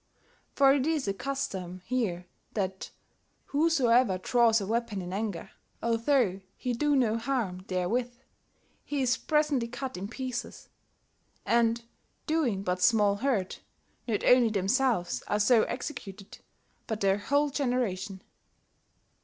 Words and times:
For 0.55 0.73
it 0.73 0.87
is 0.87 1.07
a 1.07 1.13
custome 1.13 1.83
here 1.85 2.25
that 2.55 2.89
whosoever 3.45 4.17
drawes 4.17 4.59
a 4.59 4.65
weapon 4.65 4.99
in 4.99 5.13
anger, 5.13 5.51
although 5.79 6.41
he 6.57 6.73
do 6.73 6.95
noe 6.95 7.17
harme 7.17 7.65
therewith, 7.67 8.11
hee 8.83 9.03
is 9.03 9.15
presently 9.15 9.67
cut 9.67 9.97
in 9.97 10.07
peeces; 10.07 10.69
and, 11.45 11.83
doing 12.25 12.63
but 12.63 12.81
small 12.81 13.17
hurt, 13.17 13.59
not 14.07 14.23
only 14.25 14.49
themselues 14.49 15.21
are 15.27 15.39
so 15.39 15.65
executed, 15.65 16.39
but 16.87 17.01
their 17.01 17.19
whole 17.19 17.51
generation." 17.51 18.23